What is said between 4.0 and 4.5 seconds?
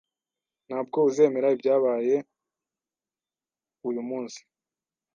munsi.